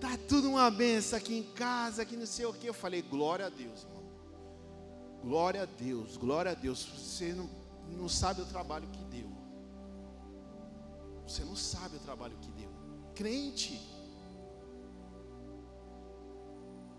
[0.01, 2.67] Tá tudo uma benção aqui em casa, que não sei o que.
[2.67, 4.03] Eu falei: Glória a Deus, irmão.
[5.23, 6.85] Glória a Deus, glória a Deus.
[6.85, 7.49] Você não,
[7.89, 9.31] não sabe o trabalho que deu.
[11.27, 12.69] Você não sabe o trabalho que deu.
[13.15, 13.81] Crente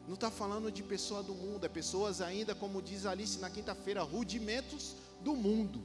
[0.08, 4.01] Não está falando de pessoa do mundo, é pessoas ainda, como diz Alice na quinta-feira,
[4.01, 5.82] rudimentos do mundo.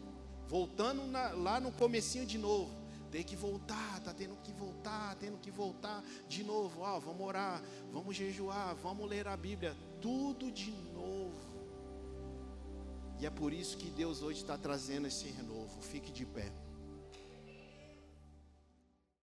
[0.49, 2.71] Voltando na, lá no comecinho de novo.
[3.11, 6.81] Tem que voltar, tá tendo que voltar, tendo que voltar de novo.
[6.83, 7.63] Ó, vamos orar,
[7.93, 11.49] vamos jejuar, vamos ler a Bíblia, tudo de novo.
[13.21, 15.81] E é por isso que Deus hoje está trazendo esse renovo.
[15.81, 16.53] Fique de pé.